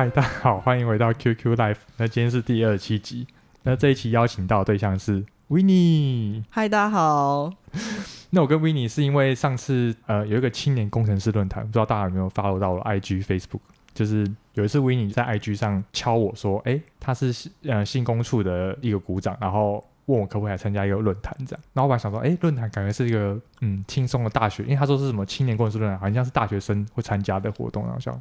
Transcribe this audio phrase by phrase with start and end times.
[0.00, 1.76] 嗨，大家好，欢迎回到 QQ Life。
[1.98, 3.26] 那今天是第二七集。
[3.64, 6.42] 那这一期邀请到的对象是 Winnie。
[6.48, 7.52] 嗨，大家好。
[8.32, 13.60] 那我跟 Winnie 是因为上次呃有一个青年工程师论坛，不知道大家有没有 follow 到我 IG、Facebook？
[13.92, 19.84] 就是有一次 Winnie 在 IG 上敲我说，哎、欸，他是呃信工处的一个股长，然后。
[20.06, 21.62] 问我可不可以来参加一个论坛，这样。
[21.72, 28.20] 然后我本来想说，哎，论坛感觉是一个嗯轻松的大学，因为他说是什么青年工程师论坛，好像是大学生会参加的活动，然后想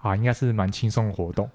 [0.00, 1.48] 啊，应该是蛮轻松的活动。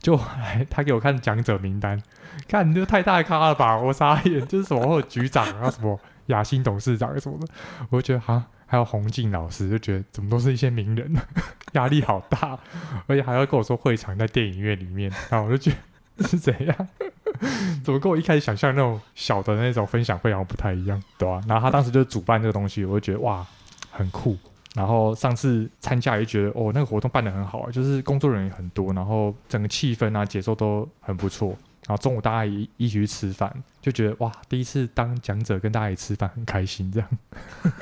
[0.00, 0.20] 就
[0.68, 2.00] 他给我看讲者名单，
[2.46, 7.46] 看你这太大咖了吧，我傻眼，就是什么会有局长，啊什么雅欣董事长什么的，
[7.88, 11.10] 我就觉得哈，还有洪静老师，就觉得怎么都是一些名人，
[11.72, 12.58] 压力好大，
[13.06, 15.74] 而且还要跟我说会场在电影院里面，然后我就觉
[16.16, 16.88] 得是怎样。
[17.82, 21.40] 怎么跟我一开始想象那种小的那种分享会好像不太一样，对吧、啊？
[21.48, 23.44] 然后他当时就主办这个东西，我就觉得哇，
[23.90, 24.36] 很酷。
[24.74, 31.56] 然后上次参加也觉得哦，那个活动办得很好啊，就是工作人员很多，然后整个气氛啊节奏都很不错。
[31.86, 37.08] 然后中午大家一一起去吃饭，就觉得哇，第一次当讲者跟大家一起吃饭很开心这样。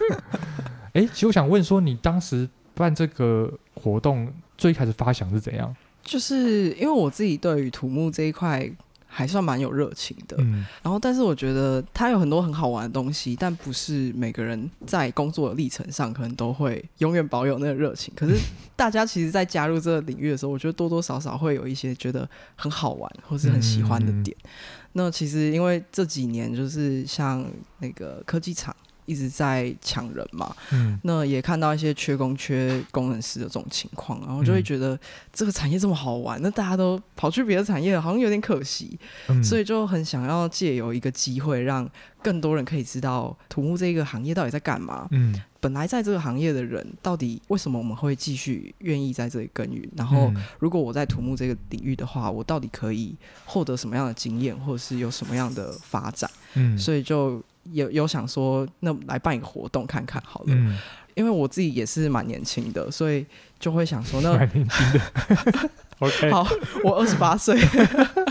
[0.92, 5.74] 哎，其实我想问说，你当时办这个活动最开始发想是怎样？
[6.02, 8.70] 就是因为我自己对于土木这一块。
[9.14, 18.12] 还算蛮有热情的，嗯，然后但是我觉得它有很多很好玩的东西，但不是每个人在工作的历程上可能都会永远保有那个热情。
[18.16, 18.34] 可是
[18.74, 24.34] 大家其实，在加入这个领域的时候，我觉得多多少少会有一些觉得很好玩或是很喜欢的点。
[24.44, 24.50] 嗯，
[24.94, 27.47] 那其实因为这几年就是像
[27.80, 28.74] 那个科技厂。
[29.05, 34.98] 一直在抢人嘛，嗯，那也看到一些缺工缺工程师的这种情况，然后就会觉得
[35.33, 41.89] 这个产业这么好玩，那大家都跑去别的产业了，好像有点可惜，嗯，所以就很想要借由一个机会，让
[42.22, 57.43] 更多人可以知道土木这个行业到底在干嘛，嗯，本来在这个行业的人到底为什么我们会继续愿意在这里耕耘，然后如果我在土木这个领域的话，我到底可以获得什么样的经验，或者是有什么样的发展，嗯，所以就。
[57.71, 60.77] 有有想说，那来办一个活动看看好了，嗯，
[61.15, 63.25] 因为我自己也是蛮年轻的，所以
[63.59, 66.45] 就会想说，那蛮年轻的， OK，好，
[66.83, 67.56] 我二十八岁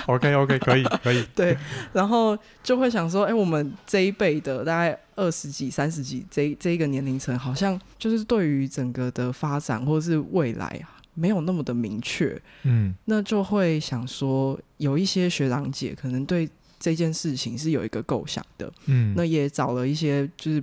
[0.07, 1.57] ，OK OK，可以可以， 对，
[1.93, 10.81] 然后就会想说，哎、欸，我们这一辈的大概二十几、三十几这这一个年龄层，好像就是对于整个的发展或者是未来
[11.13, 16.49] 没有那么的明确，嗯，那就会想说，有一些学长姐可能对。
[16.81, 20.61] 这件事情是有一个构想的，嗯，那也找了一些就是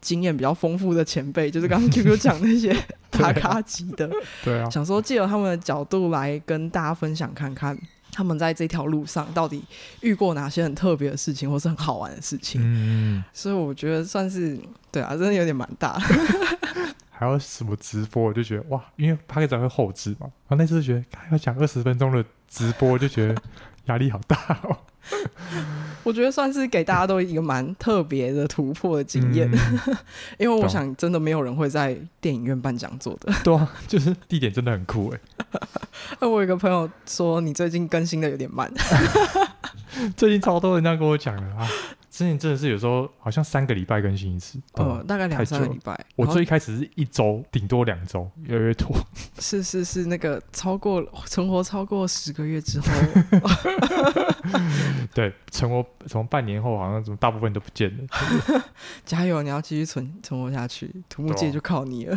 [0.00, 2.74] 经验比较丰富的前辈，就是刚刚 QQ 讲那些
[3.10, 4.10] 大咖级的，
[4.44, 7.78] 对啊，想说借由他们的角度来跟大家分享看看，
[8.10, 9.62] 他们在这条路上到底
[10.00, 14.58] 遇过哪些很特别的事情，或是很好玩的事情，嗯，所以我觉得算是
[14.90, 15.96] 对啊，真的有点蛮大，
[17.10, 23.42] 还有什么直播，我就觉得哇，因为 Podcast 会后置嘛，然后那次就觉得要讲二十分钟的直播，就觉得
[23.84, 24.76] 压力好大哦。
[26.02, 29.96] 我觉得算是给大家都一个蛮特别的突破的经验，嗯，
[30.38, 33.32] 因为我想真的没有人会在电影院办讲座的。
[33.44, 35.20] 对啊，就是地点真的很酷哎。
[36.20, 38.72] 我有一个朋友说你最近更新的有点慢，
[40.16, 41.68] 最近超多人这样跟我讲了啊。
[42.20, 45.98] 之前真的是有时候好像三个礼拜更新一次，呃、嗯，大概两三个礼拜。
[46.16, 48.94] 我最一开始是一周，顶多两周，越来越拖。
[49.40, 52.86] 是是是，那个超过存活超过十个月之后
[55.14, 58.62] 对，存活从半年后好像怎么大部分都不见了。
[59.06, 62.14] 加油，你要继续存存活下去，土木界就靠你了。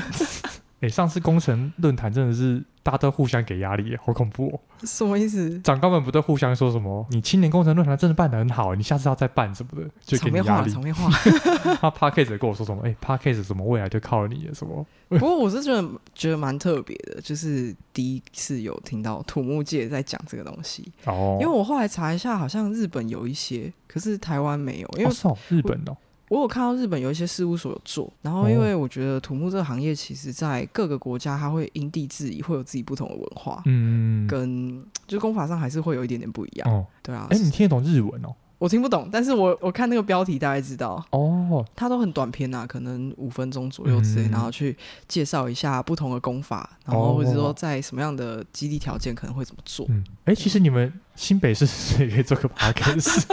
[0.82, 4.60] 哎、欸，上次工程论坛真的是大家都互相给压力，好恐怖哦！
[4.84, 5.58] 什么意思？
[5.62, 7.06] 长官们不都互相说什么？
[7.12, 10.70] 你青年工程论坛真的办得很好，你下次要再办什么的，就给你压力。
[10.70, 11.10] 场面话，
[11.80, 12.82] 他 Podcast 跟我说什么？
[12.86, 14.86] 哎、欸、Podcast 什么未来就靠你了什么？
[15.08, 21.38] 不过我是觉得觉得蛮特别的，就是第一次有听到土木界在讲这个东西哦。
[21.40, 24.90] 因为我后来查一下，好像日本有一些，可是台湾没有。
[24.98, 25.96] 因为、哦、日本哦。
[26.30, 37.28] 我有看到日本有一些事务所有做，然后因为我觉得土木这个行业，其实在各个国家它会因地制宜，会有自己不同的文化，嗯，跟就是工法上还是会有一点点不一样，哦，对啊。
[37.30, 38.34] 哎、欸，你听得懂日文哦？
[38.60, 44.76] 我听不懂，但是我我看那个标题大概知道哦，它都很短篇啊，可能五分钟左右之类，嗯，然后去
[45.06, 49.86] 介绍一下不同的功法，然后或者说在什么样的基地条件可能会怎么做。
[49.90, 51.66] 嗯，哎、欸，其实你们新北市
[52.04, 53.24] 也可以做个 podcast。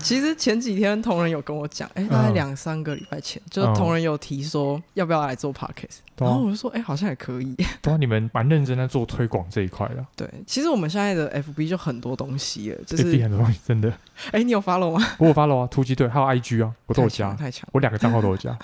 [0.00, 7.54] 其实前几天同仁有跟我讲，哎、欸，大概两三个礼拜前，嗯、就是同仁有提说要不要来做 podcast，、嗯、然后我就说，哎、欸，好像也可以。
[7.82, 10.04] 对啊，你们蛮认真在做推广这一块的。
[10.16, 13.90] 对，其实我们现在的 FB 就很多东西了，就是 FB 很多东西，真的。
[14.32, 15.06] 哎、欸，你有 follow 吗？
[15.18, 17.34] 我有 follow 啊，突击队还有 IG 啊，我都有加。
[17.34, 18.56] 太强，我两个账号都有加。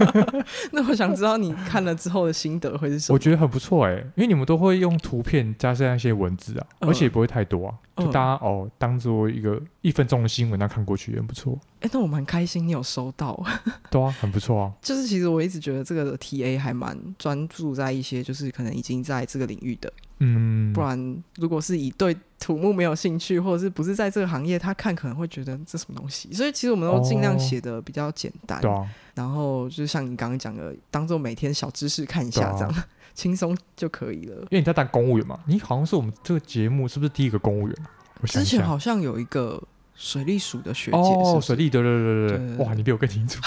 [0.72, 3.14] 那我想知道你看了之后的心得会是什么？
[3.14, 7.74] 我觉得很不错哎、欸，因为你们都会用图片加上一些文字啊，嗯、而且也不会太多啊。
[7.96, 11.58] 就大家、嗯、哦，当做一个一分钟的新闻，那看过去也很不错。
[11.80, 13.42] 哎、欸，那我蛮开心，你有收到？
[13.90, 14.72] 对啊，很不错啊。
[14.80, 19.92] 就是其实我一直觉得这个的 TA 还蛮专注在一些，就是可能已经在这个领域的。
[20.18, 20.72] 嗯。
[20.72, 26.32] 不然，如果是以对土木没有兴趣，或者是不是在这个行业，他看可能会觉得这什么东西。
[26.32, 28.60] 所以其实我们都尽量写的比较简单。
[28.60, 28.90] 对、哦、啊。
[29.16, 32.74] 然后就是像你刚刚讲的，当做每天小知识看一下这样。
[33.18, 37.76] 轻松就可以了，因为你在当公务员嘛，你好像是我们这个节目是不是第一个公务员？
[38.20, 39.60] 我想想之前好像有一个
[39.96, 43.40] 水利署的学姐哦，是是水利对对对对对，哇，你比我更清楚，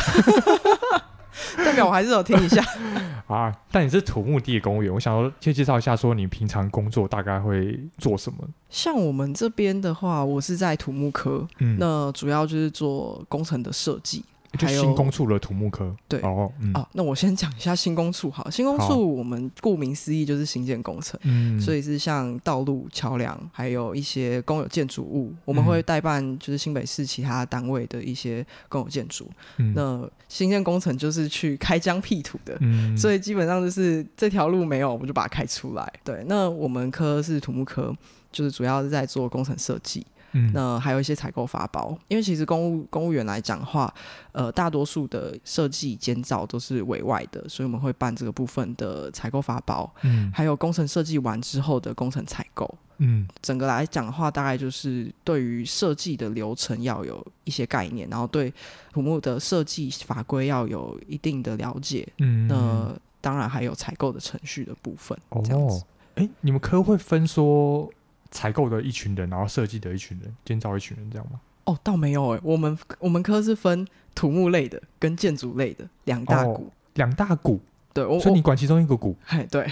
[1.63, 2.62] 代表我还是有听一下
[3.27, 3.50] 啊。
[3.71, 8.45] 但你是土木地的公务员，我想说先介绍一下，说你平常工作大概会做什么？
[8.69, 14.25] 像我们这边的话，我是在土木科，嗯，那主要就是做工程的设计。
[14.57, 18.50] 就新工处的土木科，对哦，嗯、啊，那我先讲一下新工处好。
[18.50, 29.30] 新工处我们顾名思义就是新建工程，嗯，所以是像道路、桥梁，还有一些公有建筑物，我们会代办就是新北市其他单位的一些公有建筑。
[29.57, 35.94] 嗯，那新建工程就是去开疆辟土的，嗯，所以基本上就是这条路没有，我们就把它开出来。
[36.04, 37.95] 对，那我们科是土木科，
[38.33, 40.06] 就是主要是在做工程设计。
[40.33, 43.94] 嗯，那还有一些采购发包，因为其实公务公务员来讲的话，
[44.31, 58.54] 呃，大多数的设计监造都是委外的，所以我们会办这个部分的采购发包，嗯，还有工程设计完之后的工程采购，嗯，整个来讲的话，大概就是对于设计的流程要有一些概念，然后对
[58.94, 65.83] 土木的设计法规要有一定的了解，嗯，那当然还有采购的程序的部分，这样子。
[66.16, 67.89] 哎、哦，你们科会分说？
[68.31, 71.39] 采购的一群人，然后设计的一群人，建造一群人，这样吗？
[71.66, 73.86] 哦，倒没有诶、欸，我们我们科是分
[74.16, 77.62] 土木类的跟建筑类的两大股，两、哦、大股。
[77.94, 79.16] 对，我所以你管其中一个股？
[79.28, 79.69] 哎，对。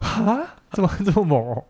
[0.00, 1.64] 哈，这么 这么猛哦！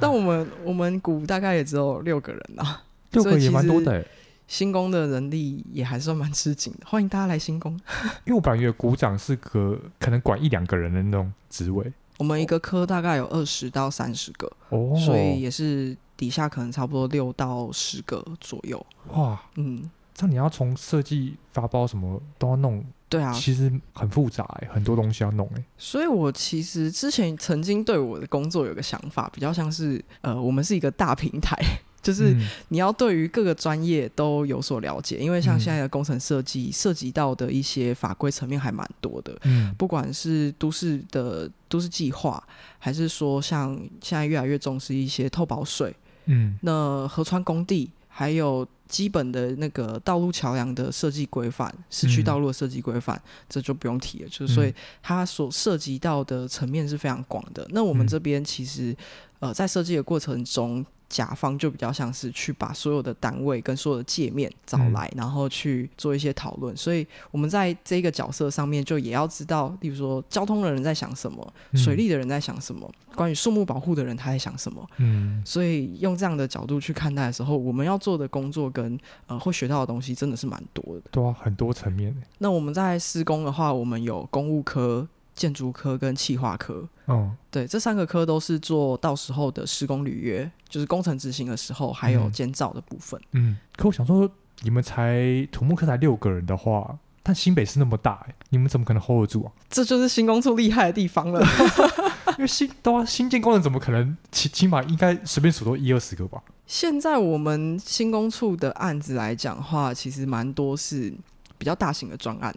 [0.00, 2.82] 但我们我们股大概也只有六个人啊，
[3.12, 4.04] 六个也蛮多的。
[4.46, 7.72] 新工的人力也还算蛮吃紧的，欢迎大家来新工。
[8.24, 11.92] 因为我本来以为股长是个可能管一两个人的那种职位。
[12.18, 18.84] 我们一个科大概有二十到三十个，哦，所以也是底下可能差不多六到十个左右。
[19.14, 25.64] 哇，嗯，这你要从设计发包什么都要弄，对啊，其实很复杂欸，很多东西要弄哎。
[25.76, 31.56] 所以我其实之前曾经对我的工作有个想法，比较像是呃，我们是一个大平台。
[32.04, 32.36] 就是
[32.68, 39.34] 你要对于各个专业都有所了解，因为像现在的工程设计涉及到的一些法规层面还蛮多的。
[39.44, 42.46] 嗯，不管是都市的都市计划，
[42.78, 45.96] 还是说像现在越来越重视一些透保水，
[46.26, 53.18] 嗯，那河川工地，还有基本的那个道路桥梁的设计规范，市区道路的设计规范，
[53.48, 54.28] 这就不用提了。
[54.28, 57.66] 就是所以它所涉及到的层面是非常广的。
[57.70, 58.94] 那我们这边其实
[59.38, 60.84] 呃在设计的过程中。
[61.14, 66.76] 甲方就比较像是去把所有的单位跟所有的界面找来，嗯、然后去做一些讨论。
[66.76, 74.84] 所以我们在这个角色上面，就也要知道，例如说交通的人在想什么，水利的人在想什么，嗯、关于树木保护的人他在想什么。
[74.96, 81.02] 嗯，所以用这样的角度去看待的时候，我们要做的工作跟呃会学到的东西真的是蛮多的。
[81.12, 82.12] 对啊，很多层面。
[82.38, 85.06] 那我们在施工的话，我们有公务科。
[85.34, 93.20] 建筑科跟企划科，哦，对，这三个科都是做到时候的施工履约，就是工程执行的时候，还有监造的部分。
[93.32, 94.30] 嗯，嗯，可我想说，
[94.62, 99.52] 你们才土木科才六个人的话，但新北市那么大，哎，你们怎么可能 hold 得住啊？
[99.68, 101.44] 这就是新工处厉害的地方了。
[102.38, 106.42] 因为新都啊，新建工人怎么可能起起码应该随便数都一二十个吧？
[106.66, 111.12] 现在我们新工处的案子来讲的话，其实蛮多是
[111.58, 112.54] 比较大型的专案。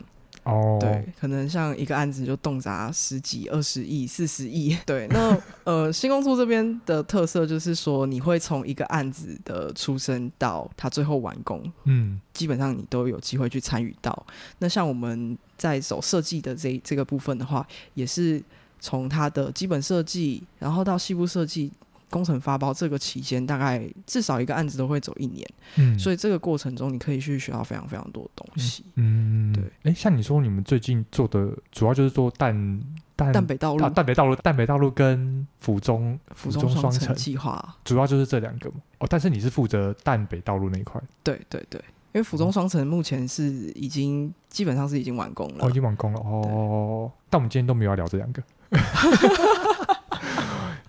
[0.47, 4.77] 哦，对，可能像一个案子就动辄十几、二十亿、四十亿。
[4.85, 14.25] 对，那呃，新工处这边的特色就是说，你会从一个案子的出生到它最后完工，嗯，基本上你都有机会去参与到。
[14.59, 18.41] 那像我们在走设计的这这个部分的话，也是
[18.79, 21.71] 从它的基本设计，然后到细部设计。
[22.09, 29.63] 工程发包这个期间，大概至少一个案子都会走一年，嗯，所以这个过程中你可以去学到非常非常多的东西，嗯，对。
[29.83, 32.81] 哎，像你说你们最近做的主要就是做淡
[33.15, 38.75] 淡淡北道路、淡北道路、淡北道路跟府中府中双城计划，主要就是这两个嘛。
[38.99, 41.01] 哦，但是你是负责淡北道路那一块？
[41.23, 41.79] 对对对，
[42.13, 43.43] 因为府中双城目前是
[43.75, 46.19] 已经基本上是已经完工了，哦，已经完工了。
[46.21, 47.11] 哦。
[47.29, 48.41] 但我们今天都没有要聊这两个。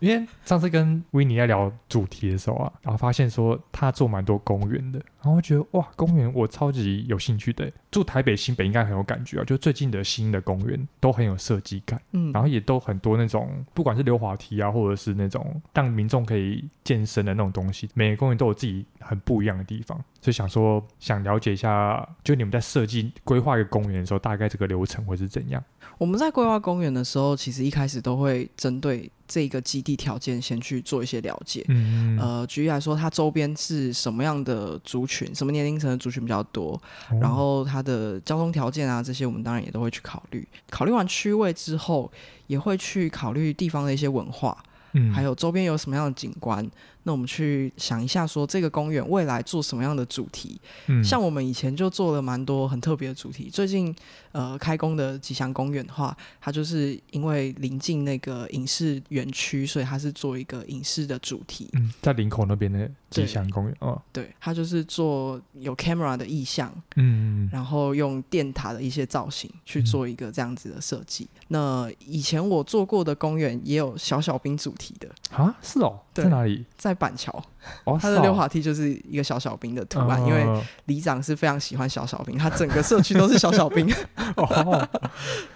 [0.01, 7.71] 因为上次跟维尼在聊主题的时候啊，然后发现说他做蛮多公园的，然后我觉得哇，公园我超级有兴趣的。
[7.91, 25.65] 住台北新北应该很有感觉啊，就最近的新的公园都很有设计感，嗯，然后也都很多那种不管是溜滑梯啊，或者是那种让民众可以健身的那种东西，每个公园都有自己很不一样的地方，所以想说想了解一下，就你们在设计规划一个公园的时候，大概这个流程会是怎样？
[25.99, 31.65] 我们在规划公园的时候，其实一开始都会针对这个基地条件先去做一些了解。
[31.69, 40.47] 嗯，嗯，呃，举例来说，它周边是什么样的族群，什么年龄层的族群比较多，哦、然后它的交通条件啊，这些我们当然也都会去考虑。
[40.71, 42.11] 考虑完区位之后，
[42.47, 44.57] 也会去考虑地方的一些文化，
[44.93, 46.65] 嗯，还有周边有什么样的景观。
[47.05, 50.61] 那我们去想一下，说这个公园未来做什么样的主题？
[50.87, 53.49] 嗯，像我们以前就做了蛮多很特别的主题。
[53.51, 53.95] 最近
[54.33, 61.71] 呃开工的吉祥公园的话，它就是因为临近那个影视园区，所以它是做一个影视的主题。
[61.73, 71.25] 嗯，在林口那边的吉祥公园哦，对，它就是做有 camera 的意象，嗯，然后用电塔的一些造型去做一个这样子的设计。
[71.25, 76.65] 嗯，那以前我做过的公园也有小小兵主题的啊，是哦，在哪里？
[76.77, 77.33] 在板桥，
[77.85, 83.89] 哦，它的溜滑梯就是一个小小兵的图案，哦、因为里长是非常喜欢小小兵，他整个社区都是小小兵。
[84.37, 84.89] 哦、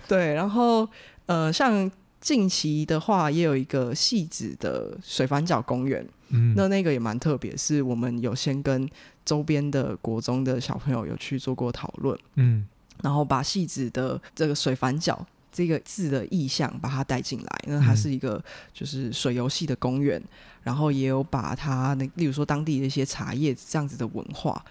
[0.08, 0.88] 对，然后
[1.26, 8.88] 呃，像近期的话，也有一个戏子的水反角公园，嗯，那那个也蛮特别，是我们有先跟
[9.24, 12.66] 周边的国中的小朋友有去做过讨论，嗯，
[13.02, 15.26] 然后把戏子的这个水反角。
[15.52, 18.42] 这个字的意象把它带进来，因为它是一个
[18.72, 20.28] 就是水游戏的公园，嗯、
[20.62, 24.64] 然后也有把它那例如说当地的一些茶叶这样子的文化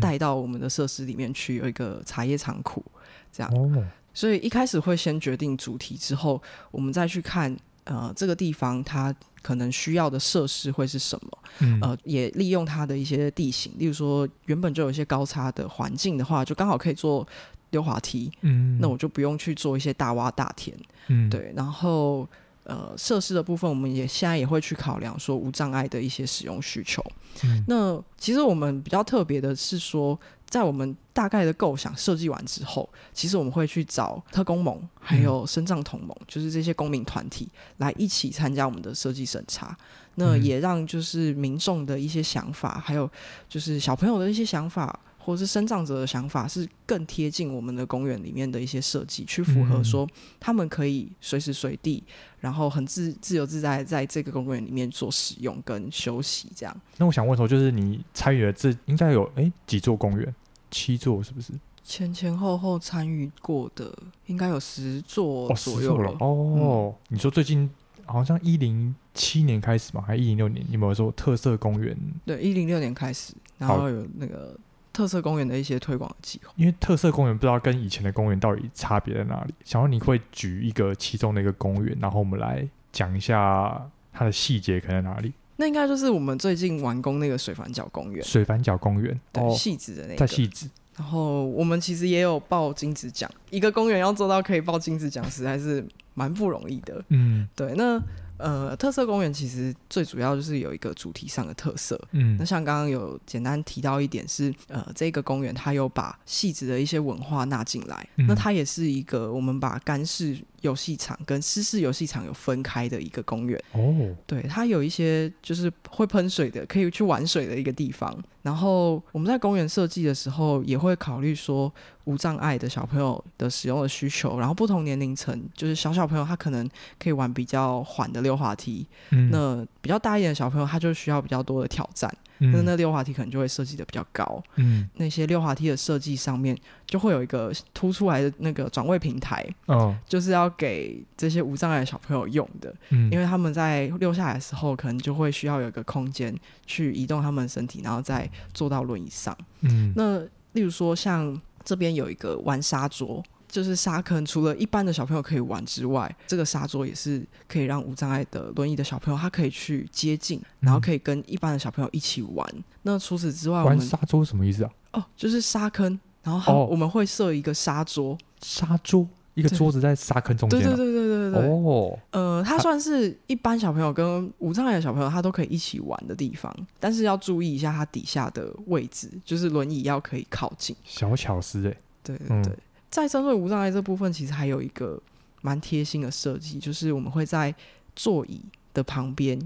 [0.00, 2.84] 带到我们的设施里面去，有一个茶叶仓库
[3.32, 3.52] 这样。
[3.54, 17.24] 哦、所以一开始会先决定主题之后，我们再去看呃这个地方它可能需要的设施会是什么，嗯、呃也利用它的一些地形，例如说原本就有一些高差的环境的话，就刚好可以做。
[17.70, 20.76] 溜滑梯，嗯，那我就不用去做一些大挖大填，
[21.08, 21.52] 嗯，对。
[21.56, 22.24] 然后，
[22.62, 27.04] 呃，设施的部分，我们也现在也会去考量说无障碍的一些使用需求。
[27.42, 30.16] 嗯，那其实我们比较特别的是说，
[30.54, 39.76] 在我们大概的构想设计完之后，其实我们会去找特工盟，还有深藏同盟，嗯，就是这些公民团体来一起参加我们的设计审查。
[40.14, 43.10] 那也让就是民众的一些想法，还有
[43.48, 44.96] 就是小朋友的一些想法。
[45.18, 50.06] 或者是生长者的想法是更贴近我们的公园里面的一些设计，去符合说
[50.38, 52.04] 他们可以随时随地，
[52.40, 56.80] 然后很自自由自在在这个公园里面做使用跟休息这样。
[56.98, 60.34] 那我想问说，就是你参与了这应该有哎几座公园？
[60.74, 61.52] 七座是不是？
[61.84, 66.10] 前前后后参与过的应该有十座左右了。
[66.18, 67.70] 哦，嗯、你说最近
[68.06, 70.64] 好像一零七年开始嘛，还一零六年？
[70.66, 71.96] 你有没有说特色公园？
[72.26, 74.58] 对，一零六年开始，然后有那个。
[74.94, 79.52] 特色公园的一些推广计划，因为特色公园不知道跟以前的公园到底差别在哪里。
[79.64, 85.32] 想要你会举一个其中的一个公园，然后我们来讲一下它的细节可能在哪里？
[85.56, 88.24] 那应该就是我们最近完工那个水反角公园。
[88.24, 90.68] 水反角公园，对，细致的那个，在细致。
[90.96, 97.04] 然后我们其实也有报金子奖，一个公园要做到可以报金子奖，实在是蛮不容易的。
[97.08, 98.02] 嗯，对，那。
[98.44, 101.98] 呃，特色公园其实最主要就是有一个主题上的特色。
[102.12, 108.06] 嗯，那像刚刚有简单提到一点是，呃，这个公园它有把细致的一些文化纳进来。
[108.16, 113.58] 嗯，那它也是一个我们把干式游戏场跟湿式游戏场有分开的一个公园。
[113.72, 118.14] 哦，对，它有一些就是会喷水的，可以去玩水的一个地方。
[118.42, 121.72] 然后我们在公园设计的时候也会考虑说。
[122.04, 134.42] 无障碍的小朋友的使用的需求，然后不同年龄层，就是小小朋友他可能可以玩比较缓的溜滑梯，嗯、那比较大一点的小朋友他就需要比较多的挑战，嗯、那那溜滑梯可能就会设计的比较高。
[134.56, 146.34] 嗯，那些溜滑梯的设计上面就会有一个凸出来的那个转位平台，哦，就是要给这些无障碍的小朋友用的，嗯，因为他们在溜下来的时候，可能就会需要有一个空间
[146.66, 149.36] 去移动他们的身体，然后再坐到轮椅上。
[149.60, 150.18] 嗯，那
[150.52, 151.40] 例如说像。
[151.66, 162.44] 这边有一个玩沙桌，就是沙坑，除了一般的小朋友可以玩之外，这个沙桌也是可以让无障碍的轮椅的小朋友，他可以去接近，然后可以跟一般的小朋友一起玩。
[162.52, 164.70] 嗯、那除此之外，玩沙桌什么意思啊？
[164.94, 170.60] 哦，就是沙坑，然后我们会设一个沙桌，沙桌一个桌子在沙坑中间。
[170.60, 171.48] 对对对对对对。
[171.48, 171.96] 哦。
[172.10, 180.74] 呃，它算是一般小朋友跟无障碍的小朋友，他都可以一起玩的地方，但是要注意一下它底下的位置，就是轮椅要可以靠近。
[180.82, 181.76] 小巧思哎。
[182.02, 182.52] 对对对，
[182.94, 185.02] 在针对无障碍这部分，其实还有一个
[185.42, 187.52] 蛮贴心的设计，就是我们会在
[187.96, 188.40] 座椅
[188.72, 189.36] 的旁边，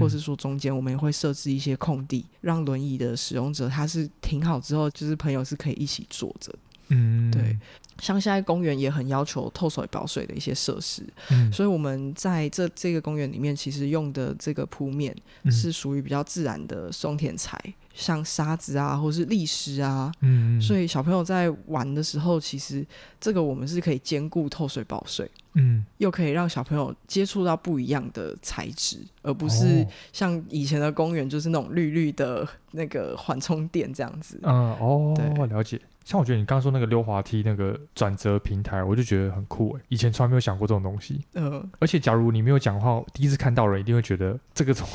[0.00, 6.50] 或是说中间，我们也会设置一些空地，让轮椅的使用者他是停好之后，就是朋友是可以一起坐着。
[6.88, 7.56] 嗯，对。
[8.00, 15.14] 像现在公园也很要求透水保水的一些设施，嗯，所以我们在这这个公园里面，其实用的这个铺面
[15.50, 17.58] 是属于比较自然的松田材。
[17.94, 22.84] 像沙子啊，或是砾石啊，嗯，所以小朋友在玩的时候，其实
[23.20, 34.40] 这个我们是可以兼顾透水保水，嗯，又可以让小朋友接触到不一样的材质，而不是像以前的公园就是那种绿绿的那个缓冲垫这样子。
[34.42, 35.80] 嗯，哦，对，了解。
[36.04, 41.24] 像我觉得你刚刚说那个溜滑梯那个转折平台，我就觉得很酷诶，以前从来没有想过这种东西。
[41.32, 44.90] 嗯，而且假如你没有讲的话，第一次看到人一定会觉得这个怎么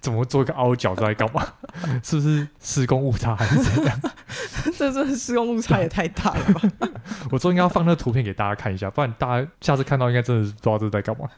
[0.00, 1.44] 怎么做一个凹角在干嘛？
[2.02, 4.00] 是不是施工误差还是怎样？
[4.78, 6.90] 这这施工误差也太大了吧？
[7.32, 11.28] 我说应该要放那个图片给大家看一下，不然大家下次看到应该真的是不知道这是在干嘛。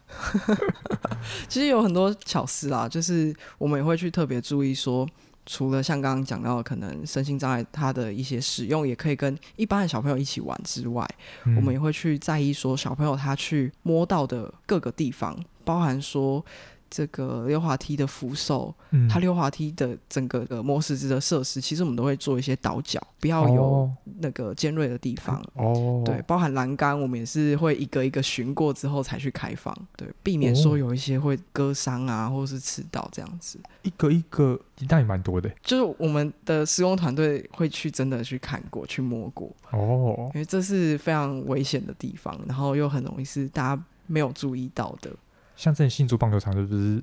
[1.49, 5.09] 其实有很多巧思啊，就是我们也会去特别注意说。
[5.49, 11.09] 除了像刚刚讲到的可能身心障碍，它的一些使用也可以跟一般的小朋友一起玩之外，
[11.47, 16.45] 嗯，我们也会去在意说小朋友他去摸到的各个地方，包含说。
[16.91, 23.91] 这个溜滑梯的扶手，嗯，它溜滑梯的整个的磨石子的设施，其实我们都会做一些倒角，不要有
[24.21, 25.43] 那个尖锐的地方。
[25.55, 33.59] 哦，对，包含栏杆，我们也是会一个一个巡过之后才去开放，对，避免说有一些会割伤啊，或者是刺到这样子。
[33.83, 35.51] 一个一个，那也蛮多的。
[35.63, 39.51] 就是我们的施工团队会去真的去看过去摸过。
[39.71, 45.11] 哦，因为这是非常危险的地方，然后又很容易是大家没有注意到的。
[45.59, 47.03] 像这新竹棒球场是不是？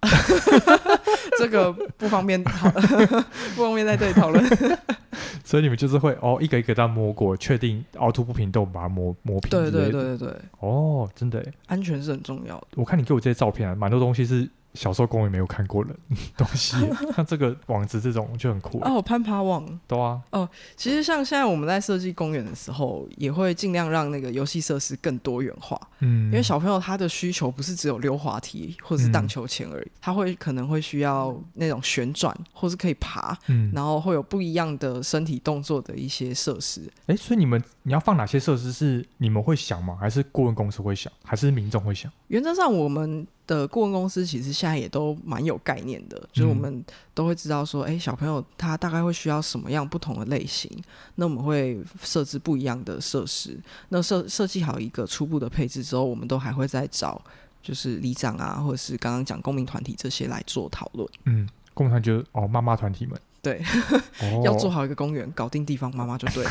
[1.38, 2.70] 这个不方便讨，
[3.54, 4.42] 不方便在这里讨论。
[5.44, 9.50] 所以你们就是会哦，一个一个这样摸过，确定凹凸不平都把它磨磨平。
[9.50, 10.36] 对对对对对。
[10.60, 12.66] 哦，真的，安全是很重要的。
[12.76, 14.48] 我看你给我这些照片啊，蛮多东西是。
[14.74, 15.96] 小时候公园没有看过的
[16.36, 16.76] 东西，
[17.16, 19.66] 像这个网子这种就很酷哦，攀爬网。
[19.88, 20.20] 对啊。
[20.32, 20.46] 哦，
[20.76, 25.80] 其实像现在我们在设计公园的时候，也会尽量让那个游戏设施更多元化。
[26.00, 26.26] 嗯。
[26.26, 36.90] 因为小朋友他的需求不是只有溜滑梯或者是荡秋千而已，嗯，他会可能会需要那种旋转，或是可以爬，嗯，然后会有不一样的身体动作的一些设施。
[37.06, 39.96] 哎，所以你们你要放哪些设施是你们会想吗？
[40.00, 41.12] 还是顾问公司会想？
[41.24, 42.10] 还是民众会想？
[42.28, 43.26] 原则上我们。
[43.46, 50.70] 的顾问公司其实现在也都蛮有概念的，就是我们都会知道说，哎、欸，小朋友他大概会需要什么样不同的类型，
[51.14, 53.58] 那我们会设置不一样的设施。
[53.90, 57.20] 那设设计好一个初步的配置之后，我们都还会再找
[57.62, 61.08] 就是里长啊，或者是刚刚讲公民团体这些来做讨论。
[61.24, 63.62] 嗯，公民团就是哦，妈妈团体们对，
[64.22, 66.50] 哦、要做好一个公园，搞定地方妈妈就对了。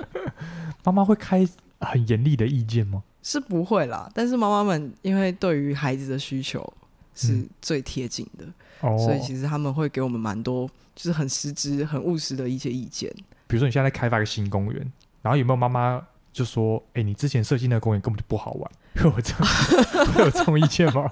[0.82, 1.46] 妈妈会开
[1.80, 3.02] 很严厉的意见吗？
[3.26, 6.64] 是不会啦，但是妈妈们因为对于孩子的需求
[7.12, 8.46] 是最贴近的，
[8.82, 13.12] 嗯，所以其实他们会给我们蛮多，就是很实质、很务实的一些意见。
[13.48, 16.00] 比如说你现在在开发一个新公园，然后有没有妈妈
[16.36, 19.32] 就说：“哎，你之前设计那个公园根本就不好玩。”会有这
[20.12, 21.10] 会有这种意见吗？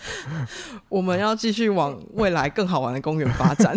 [0.90, 3.74] 我们要继续往未来更好玩的公园发展。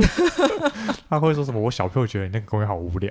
[1.09, 1.59] 他会说什么？
[1.61, 3.09] 我小朋友觉得你那个公园好无聊，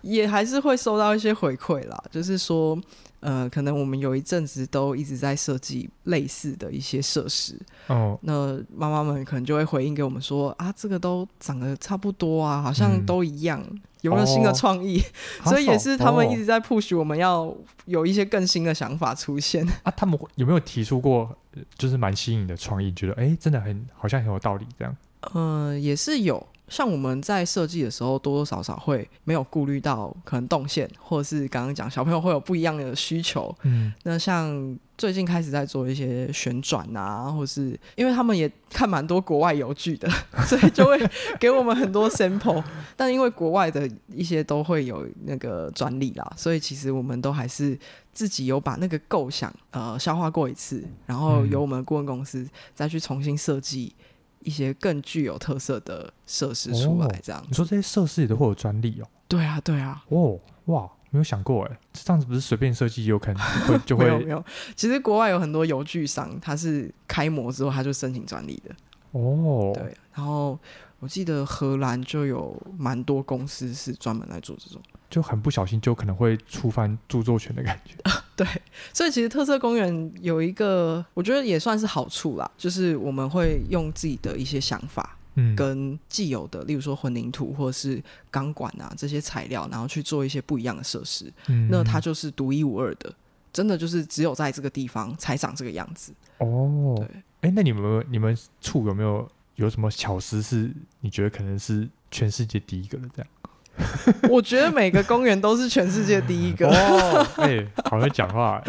[0.00, 2.78] 也还是会收到一些回馈啦，就是说。
[3.20, 15.02] 呃，可能我们有一阵子都一直在设计类似的一些设施，哦，那妈妈们可能就会回应给我们说啊，这个都长得差不多啊，好像都一样，嗯、有没有新的创意？
[15.44, 17.52] 哦、所以也是他们一直在 push 我们要
[17.86, 19.90] 有一些更新的想法出现 啊。
[19.96, 21.36] 他们有没有提出过，
[21.78, 22.92] 就是蛮新颖的创意？
[22.92, 24.96] 觉得哎，真的很好像很有道理这样？
[25.32, 26.46] 呃，也是有。
[26.66, 33.54] 像我们在设计的时候，多多少少会没有顾虑到可能动线，或者是刚刚讲小朋友会有不一样的需求。
[33.64, 34.50] 嗯，那像
[34.96, 40.08] 最近开始在做一些旋转啊，或是因为他们也看蛮多国外游具的，
[40.46, 40.98] 所以就会
[41.38, 42.62] 给我们很多 sample。
[42.96, 47.78] 但因为国外的一些都会有那个专利啦，所以其实我们都还是
[48.12, 53.94] 自己有把那个构想呃消化过一次，然后由我们顾问公司再去重新设计。
[54.40, 57.44] 一些更具有特色的设施出来，这样、哦。
[57.48, 59.08] 你说这些设施也都会有专利哦？
[59.26, 60.04] 对啊，对啊。
[60.10, 64.04] 哦，哇，没有想过哎，这样子不是随便设计有可能会就会？
[64.10, 64.44] 没有没有。
[64.74, 68.74] 其实国外有很多油具商，他是开模之后他就申请专利的。
[69.12, 69.70] 哦。
[69.72, 70.58] 对，然后
[70.98, 77.94] 我记得荷兰就有蛮多公司是专门来做这种，就很不小心就可能会触犯著作权的感觉。
[78.34, 78.44] 对，
[78.92, 93.12] 所以其实特色公园有一个，我觉得也算是好处啦，就是我们会用自己的一些想法，嗯，跟既有的，例如说混凝土或者是钢管啊这些材料，然后去做一些不一样的设施，嗯，那它就是独一无二的，
[93.52, 96.12] 真的就是只有在这个地方才长这个样子。
[96.38, 97.08] 哦，对，
[97.42, 100.70] 哎，那你们你们处有没有有什么巧思是
[101.00, 103.28] 你觉得可能是全世界第一个的这样？
[104.30, 106.68] 我觉得每个公园都是全世界第一个。
[106.68, 108.62] 哦，哎、欸，好会讲话，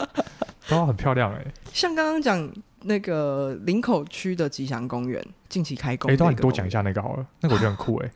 [0.68, 1.46] 都很漂亮哎。
[1.72, 2.50] 像刚刚讲
[2.88, 8.10] 那个林口区的吉祥公园，近期开工，哎、欸，那你多讲一下那个好了，那个我觉得很酷哎。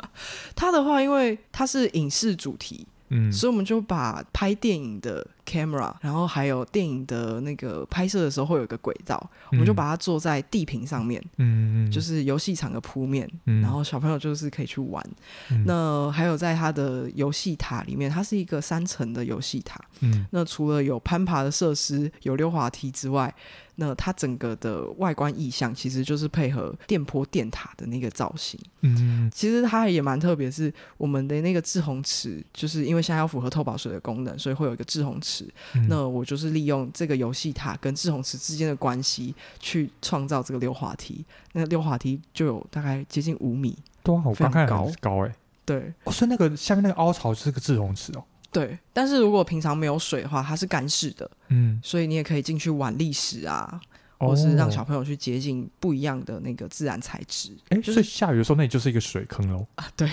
[0.54, 2.86] 它的话，因为它是影视主题。
[3.08, 15.02] 嗯，所以我们就把拍电影的 camera，然后还有电影的那个拍摄的时候会有一个轨道，嗯、我们就把它坐在地平上面，嗯，就是游戏场的铺面，嗯，然后小朋友就是可以去玩。
[15.50, 23.32] 嗯、那还有在它的游戏塔里面，它是一个三层的游戏塔，嗯，那除了有攀爬的设施、有溜滑梯之外，
[23.78, 28.58] 那它整个的外观意象其实就是配合电波电塔的那个造型。
[28.80, 35.35] 嗯，其实它也蛮特别，是我们的那个滞洪池，就是因为现在要符合透保水的功能，所以会有一个滞洪池。
[35.74, 41.24] 嗯、那我就是利用这个游戏塔跟滞洪池之间的关系，去创造这个溜滑梯。
[41.52, 45.34] 那个溜滑梯就有大概接近五米，对啊好，非常高，高哎、欸。
[45.64, 48.22] 对，哦，所以那个下面那个凹槽是个滞洪池哦。
[48.52, 53.80] 对，但是如果平常没有水的话，它是干式的，嗯，所以你也可以进去玩历史啊，
[54.18, 57.50] 或是让小朋友去接近不一样的那个自然材质。
[57.70, 59.66] 哎、就是，所以下雨的时候，那里就是一个水坑喽。
[59.74, 60.08] 啊，对，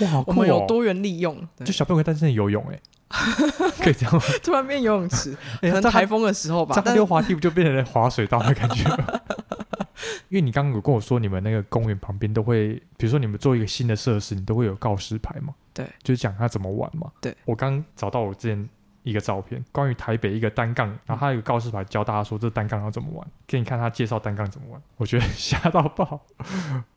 [0.00, 2.80] 哇，我们有多元利用，就小朋友可以在这里游泳，哎，
[3.82, 4.20] 可以这样吗？
[4.42, 9.20] 突然变游泳池，可能台风的时候吧，溜滑梯不就变成了滑水道的感觉吗？
[10.28, 15.54] 因为你刚刚有跟我说，你们那个公园旁边都会，比如说你们做一个新的设施，你都会有告示牌嘛？
[15.74, 17.10] 对，就是讲他怎么玩嘛。
[17.20, 18.68] 对，我刚找到我之前
[19.02, 26.20] 一个照片，关于台北一个单杠，然后他有个告示牌教大家说这单杠要怎么玩，给你看他介绍单杠怎么玩，我觉得吓到爆。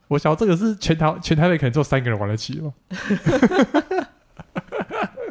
[0.08, 2.74] 我想这个是全台全台北可能只有三个人玩得起吗？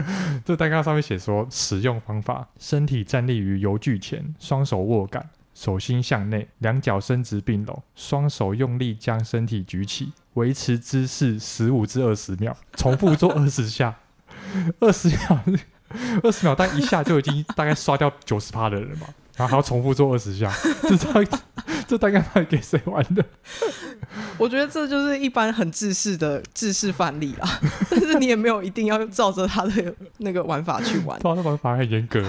[0.44, 5.30] 这单杠上面写说使用方法：身体站立于油锯前，双手握杆。
[5.54, 13.94] 手心向内，两脚伸直并拢，双手用力将身体举起，维持姿势十五至二十秒，重复做二十下。
[14.80, 15.44] 二十秒，
[16.24, 20.96] 二十秒，但一下就已经大概刷掉九十趴的人了嘛，然后还要重复做二十下，这
[21.86, 23.24] 这 这大概卖给谁玩的？
[24.38, 32.22] 我觉得这就是一般很制式的制式范例啦， 但是你也没有一定要照着他的那个玩法去玩，他的玩法很严格。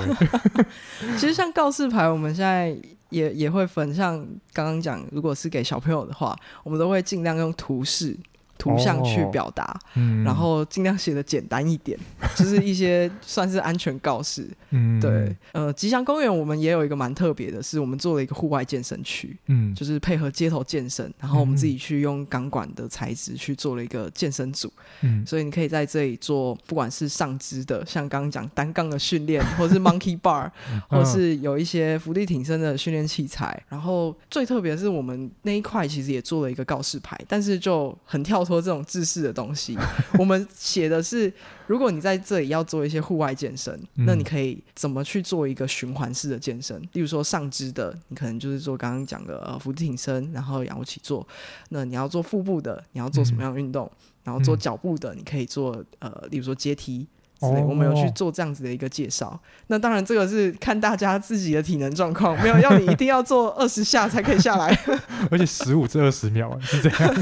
[1.18, 2.76] 其实像告示牌，我们现在。
[3.10, 4.18] 也也会分，像
[4.52, 8.18] 刚刚讲，如果是给小朋友的话，我们都会尽量用图示。
[8.58, 11.98] 图像去表达，哦嗯，然后尽量写的简单一点，
[12.36, 14.48] 就是一些算是安全告示。
[14.70, 30.50] 嗯，对，呃，吉祥公园我们也有一个蛮特别的，是我们做了一个户外健身区，嗯，就是配合街头健身，然后我们自己去用钢管的材质去做了一个健身组，嗯，所以你可以在这里做，不管是上肢的，像刚刚讲单杠的训练， 或是 Monkey Bar，
[30.88, 38.44] 或是有一些伏地挺身的训练器材，然后最特别的是我们那一块其实也做了一个告示牌，但是就很跳。
[38.45, 39.77] 说这种制式的东西，
[40.19, 41.31] 我们写的是，
[41.67, 46.79] 如果你在这里要做一些户外健身，嗯，那你可以怎么去做一个循环式的健身？
[46.93, 51.27] 例如说上肢的，你可能就是做刚刚讲的呃伏地挺身，然后仰卧起坐。
[51.69, 53.91] 那你要做腹部的，你要做什么样的运动？
[53.91, 57.08] 嗯，然后做脚步的，你可以做呃，例如说阶梯。
[57.38, 59.27] 之类，我们有去做这样子的一个介绍。
[59.27, 59.39] 哦。
[59.67, 64.73] 那当然，这个是看大家自己的体能状况，没有要你一定要做二十下才可以下来，
[65.29, 67.13] 而且十五至二十秒是这样。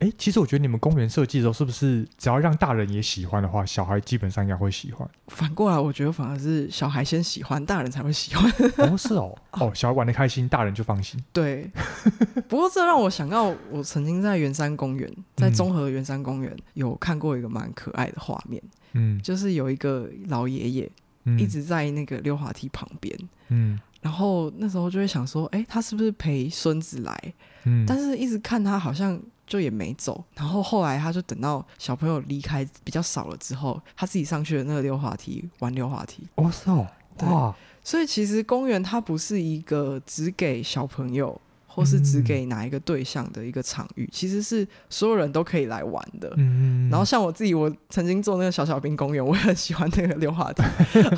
[0.00, 5.08] 哎，其实我觉得你们公园设计的时候，是不是只要让大人也喜欢的话，小孩基本上应该会喜欢？
[5.28, 8.48] 反过来，我觉得反而是小孩先喜欢，大人才会喜欢。
[8.76, 11.22] 哦，是哦， 哦，小孩玩的开心，大人就放心。
[11.32, 11.68] 对。
[12.48, 18.62] 不过这让我想到，我曾经在圆山公园，在综合圆山公园有看过一个蛮可爱的画面。
[18.92, 19.20] 嗯。
[19.20, 20.90] 就是有一个老爷爷，
[21.36, 23.18] 一直在那个溜滑梯旁边。
[23.48, 23.78] 嗯。
[24.00, 27.34] 然后那时候就会想说，哎，他是不是陪孙子来？
[27.68, 27.84] 嗯。
[27.86, 29.20] 但是一直看他好像。
[29.48, 36.22] 就也没走，然后后来他就等到小朋友离开比较少了之后，他自己上去了那个溜滑梯玩溜滑梯。
[36.34, 36.86] 哦，是哦，
[37.22, 37.56] 哇！
[37.82, 46.30] 所以其实公园它不是一个只给小朋友或是只给哪一个对象的一个场域，嗯、其实是所有人都可以来玩的。
[46.36, 50.62] 嗯，然后像我自己，我曾经做那个小小兵公园，我也很喜欢那个溜滑梯。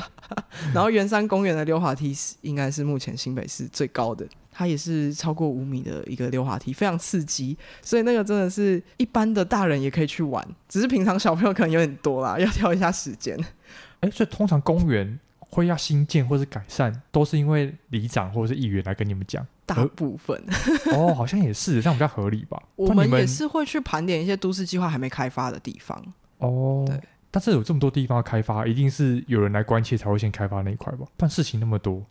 [0.73, 4.25] 然后圆山公园的溜滑梯是应该是目前新北市最高的。
[4.51, 13.37] 它也是超过五米的一个溜滑梯，非常刺激，所以那个真的是一般的大人也可以去玩，只是平常小朋友可能有点多啦，要挑一下时间。
[14.01, 19.45] 哎、欸，所以通常公园会要新建或是改善，都是因为里长或者是议员来跟你们讲。
[19.65, 20.37] 大部分
[20.91, 22.61] 哦，好像也是这样比较合理吧。
[22.75, 25.97] 我们也是会去盘点一些都市计划还没开发的地方。
[26.39, 26.99] 哦，对。
[27.33, 31.05] 但是有这么多地方要开发，一定是有人来关切才会先开发那一块吧？
[31.15, 32.03] 但事情那么多，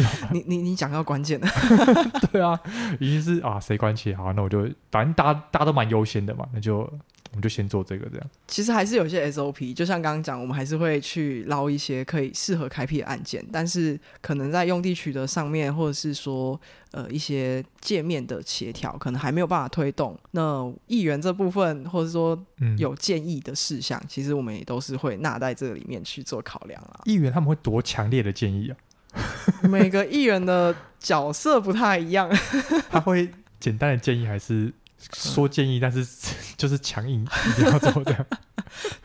[0.00, 0.30] 啊。
[0.32, 1.48] 你你你讲到关键的。
[2.32, 2.58] 对啊，
[3.00, 6.90] 已经是啊，谁关切好，那我就反正大家大家都蛮优先的嘛，那就。
[7.30, 8.30] 我们就先做这个，这样。
[8.46, 20.14] 其实还是有些 SOP，就像刚刚讲，我们还是会去捞一些可以适合开辟的案件，但是可能在用地取得上面，或者是说呃一些界面的协调，可能还没有办法推动。
[20.32, 22.38] 那议员这部分，或者说
[22.76, 27.00] 有建议的事项，嗯、其实我们也都是会纳在这个里面去做考量啊。
[27.06, 28.76] 议员他们会多强烈的建议啊？
[29.68, 32.30] 每个议员的角色不太一样，
[32.90, 34.72] 他会简单的建议还是？
[35.14, 36.06] 说建议，但是
[36.56, 38.24] 就是强硬一定要做这样，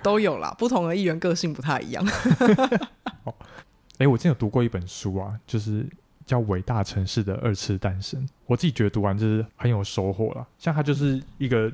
[0.04, 0.56] 都有啦。
[0.56, 2.06] 不同的议员个性不太一样。
[3.24, 3.34] 哦，
[3.98, 5.84] 哎、欸，我之前有读过一本书啊，就是
[6.24, 8.24] 叫《伟大城市的二次诞生》。
[8.46, 10.46] 我自己觉得读完就是很有收获啦。
[10.60, 11.72] 像他就是一个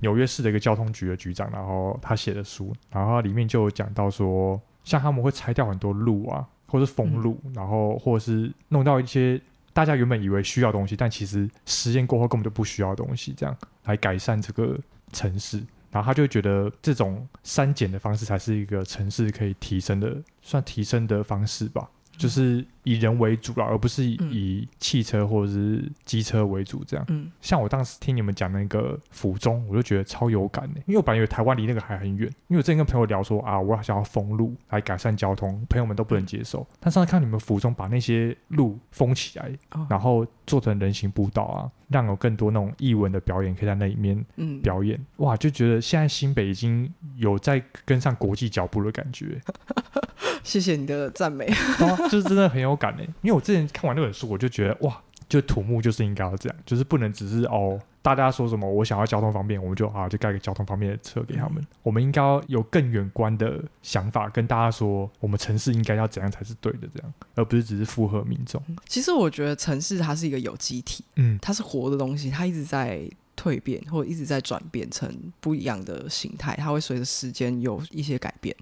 [0.00, 9.40] 纽约市的一个交通局的局长，然后他写的书，然后里面就有讲到说，像他们会拆掉很多路啊，或是封路，嗯、然后或者是弄到一些。
[9.74, 14.78] 大家原本以为需要东西，但其实实验过后根本就不需要东西，这样来改善这个
[15.14, 21.88] 城市，然后他就觉得这种删减的方式才是一个城市可以提升的，算提升的方式吧。
[22.18, 27.06] 就是以人为主了，而不是以汽车或者是机车为主这样。
[27.08, 32.28] 嗯，像我当时听你们讲那个府中，我就觉得超有感的，因为我本来以为台湾离那个还很远。
[32.48, 36.66] 因为我之前跟朋友聊说啊，我想要封路来改善交通，朋友们都不能接受。
[36.80, 39.50] 但上次看你们府中把那些路封起来，
[39.88, 44.24] 然后做成人行步道啊，让有更多那种艺文的表演可以在那里面
[44.62, 44.98] 表演。
[45.18, 49.40] 哇，就觉得现在新北已经有在跟上国际脚步的感觉。
[50.42, 51.48] 谢谢你的赞美，
[52.10, 53.04] 就是真的很有感诶。
[53.22, 61.62] 因为我之前看完那本书，我就觉得哇，就土木就是应该要这样，就是不能只是哦，大家说什么我想要交通方便，我们就啊就盖个交通方便的车给他们。
[61.62, 68.62] 嗯、我们应该要有更远观的想法，跟大家说我们城市应该要怎样才是对的，这样，而不是只是附和民众。
[68.86, 73.08] 其实我觉得城市它是一个有机体，嗯，它是活的东西，它一直在。
[73.34, 78.54] 蜕变或者一直在转变成不一样的形态，它会随着时间有一些改变。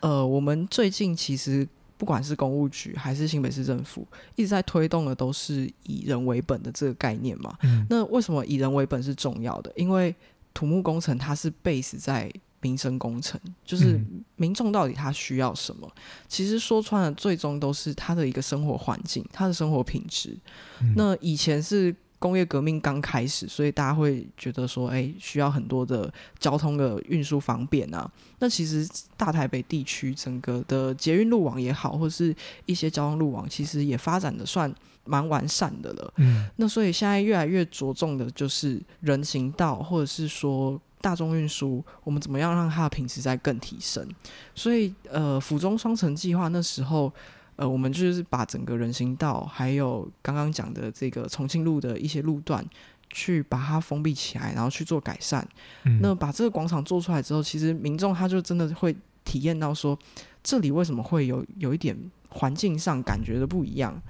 [0.00, 1.66] 呃，我们最近其实
[2.00, 7.54] 不管是公务局还是新北市政府，一直在推动的都是以人为本的这个概念嘛。
[7.62, 7.86] 嗯。
[7.90, 9.70] 那为什么以人为本是重要的？
[9.76, 10.14] 因为
[10.54, 12.32] 土木工程它是 base 在
[12.62, 14.00] 民生工程，就是
[14.36, 15.86] 民众到底他需要什么？
[16.26, 20.34] 其实说穿了，最终都是他的一个生活环境，他的生活品质。
[20.96, 21.94] 那以前是。
[22.20, 28.08] 工业革命刚开始，所以大家会觉得说，哎，需要很多的交通的运输方便啊。
[28.38, 32.32] 那其实大台北地区整个的捷运路网也好，或是
[32.66, 34.72] 一些交通路网，其实也发展的算
[35.04, 36.12] 蛮完善的了。
[36.18, 44.06] 嗯，那所以现在越来越着重的就是人行道，或者是说大众运输，我们怎么样让它的品质在更提升？
[44.54, 47.10] 所以，呃，府中双城计划那时候。
[47.60, 52.64] 呃，我们就是把整个人行道，还有刚刚讲的这个重庆路的一些路段，
[53.10, 55.46] 去把它封闭起来，然后去做改善。
[55.84, 58.96] 嗯、那把这个广场做出来之后，其实民众他就真的会
[59.26, 59.98] 体验到说，
[60.42, 61.94] 这里为什么会有有一点
[62.30, 64.00] 环境上感觉的不一样。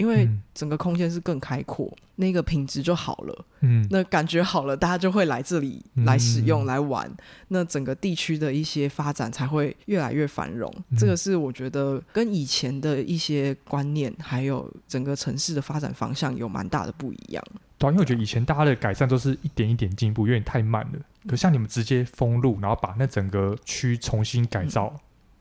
[0.00, 3.44] 因为整个空间是更开阔，嗯、那个品质就好了。
[3.60, 7.14] 嗯，那感觉好了，大家就会来这里来使用、嗯、来玩。
[7.48, 10.74] 那整个地区的一些发展才会越来越繁荣。
[10.88, 17.44] 嗯、这个是我觉得跟以前的一些观念，还有整个城市的发展方向有蛮大的不一样。
[17.76, 20.98] 对、啊，因为我觉得以前大家的改善都是一点一点进步，有点太慢了。
[21.28, 25.00] 可像你们直接封路，然后把那整个区重新改造，嗯、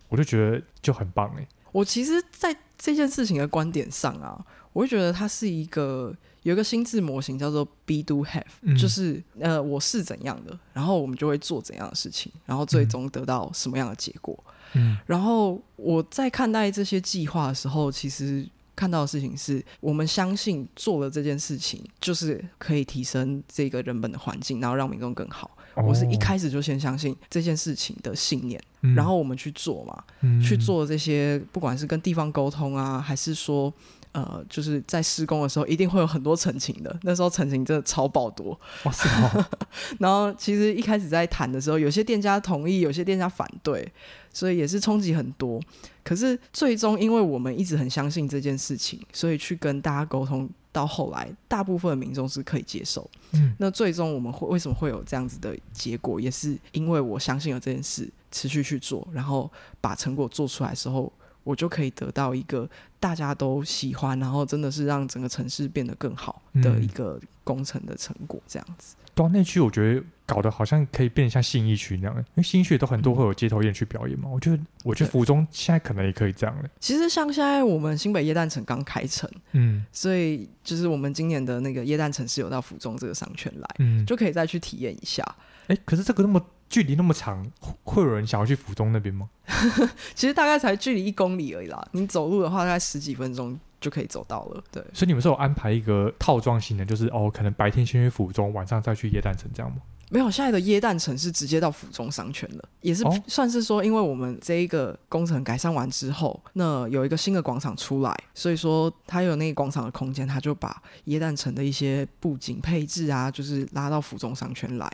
[0.10, 1.48] 我就觉得就很棒哎。
[1.72, 4.40] 我其实，在这件事情的观点上啊，
[4.74, 14.42] 我会觉得它是一个有一个心智模型叫做 Be Do Have，嗯，就是呃，我是怎样的，然后我们就会做怎样的事情，然后最终得到什么样的结果。
[14.74, 18.48] 嗯，然后我在看待这些计划的时候，其实
[18.80, 25.52] 看到的事情是我们相信做了这件事情，就是可以提升这个人本的环境，然后让民众更好。
[25.76, 33.74] 我是一开始就先相信这件事情的信念，嗯、然后我们去做嘛，嗯、去做这些，不管是跟地方沟通啊，还是说，
[34.12, 37.00] 呃，就是在施工的时候，一定会有很多陈情的。
[37.04, 39.08] 那时候陈情真的超爆多，哇塞！
[40.00, 43.92] 然后其实一开始在谈的时候，有些店家同意，有些店家反对，
[44.34, 45.62] 所以也是冲击很多。
[46.04, 50.50] 可是最终，因为我们一直很相信这件事情，所以去跟大家沟通。
[50.72, 53.10] 到后来，大部分的民众是可以接受。
[53.32, 61.12] 嗯，那最终我们会为什么会有这样子的结果，也是因为我相信了这件事，持续去做，然后把成果做出来的时候，
[61.44, 68.96] 我就可以得到一个大家都喜欢，然后真的是让整个城市变得更好的一个工程的成果，这样子。
[69.16, 74.30] 对啊，那区我觉得搞得好像可以变得像信义区那样，因为信义区都很多会有街头艺人去表演嘛。
[74.30, 76.70] 我觉得，我觉得府中现在可能也可以这样了。
[76.80, 85.22] 其实像现在我们新北耶诞城刚开城，嗯，所以就是我们今年的那个耶诞城是有到府中这个商圈来，嗯，就可以再去体验一下。
[85.68, 87.46] 哎，可是这个那么距离那么长，
[87.84, 89.30] 会有人想要去府中那边吗？
[90.16, 93.60] 其实大概才距离一公里而已啦，你走路的话大概十几分钟。
[93.82, 94.84] 就可以走到了，对。
[94.94, 99.78] 所以你们是有安排一个套装型的，就是哦，可能白天先去府中，晚上再去耶诞城这样吗？
[100.10, 114.92] 没有，现在的耶诞城是直接到府中商圈了，也是算是说，因为我们这一个工程改善完之后，那有一个新的广场出来，所以说它有那个广场的空间，它就把耶诞城的一些布景配置啊，就是拉到府中商圈来。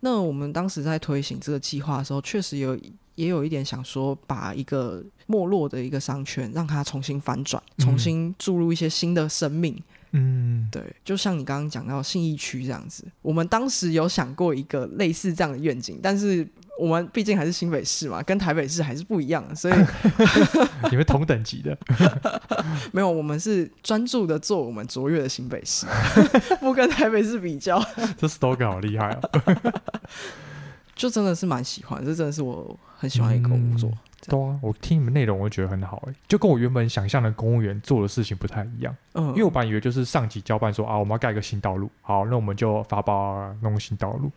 [0.00, 2.78] 那我们当时在推行这个计划的时候，确实有。
[3.16, 9.74] 也有一点想说，把一个没落的一个商圈，让它重新反转，重新注入一些新的生命。
[9.74, 9.82] 嗯，
[10.70, 16.46] 对，就像你刚刚讲到信义区这样子，我们当时有想过一个类似这样的愿景，但是
[16.78, 19.74] 我们毕竟还是新北市嘛，跟台北市还是不一样的，所以
[20.90, 21.76] 你们同等级的？
[22.92, 25.86] 没有，我们是专注的做我们卓越的新北市，
[26.60, 27.80] 不跟台北市比较。
[28.16, 29.20] 这 slogan 好厉害啊！
[30.94, 33.88] 就真的是蛮喜欢，这真的是我很喜欢一个工作。
[33.90, 38.94] 嗯、对啊，我听你们内容，我觉得很好哎，就跟我原本想象的公务员做的事情不太一样。
[39.14, 44.30] 嗯，因为我本来以为就是上级交办说啊，我们要盖个新道路，好，那我们就发包啊，弄新道路。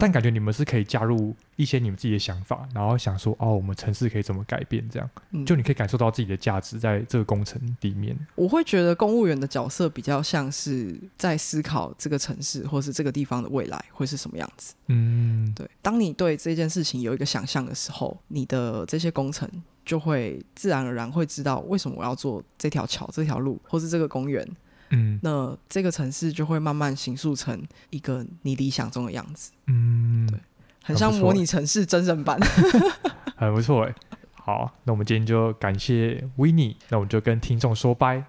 [0.00, 4.86] 但感觉你们是可以加入一些你们自己的想法，然后想说哦，我们城市可以怎么改变？
[4.88, 8.16] 这样，嗯、就你可以感受到自己的价值在这个工程里面。
[8.34, 14.74] 我会觉得公务员的角色比较像是在思考这个城市或是这个地方的未来会是什么样子。
[14.88, 15.68] 嗯，对。
[15.80, 19.48] 当你对这件事情有一个想象的时候，你的这些工程
[19.84, 24.46] 就会自然而然会知道为什么我要做这条桥、这条路，或是这个公园。
[24.92, 29.50] 嗯，那这个城市就会慢慢形塑成一个你理想中的样子。
[29.66, 30.38] 嗯，对，
[30.84, 32.38] 很像模拟城市真人版，
[33.36, 33.94] 很不错哎。
[34.34, 38.24] 好，那我们今天就感谢 Winnie，那我们就跟听众说拜，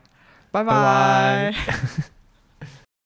[0.51, 1.53] 拜拜。